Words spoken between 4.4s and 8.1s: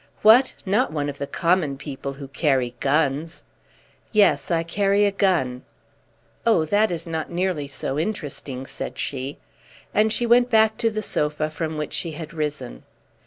I carry a gun." "Oh, that is not nearly so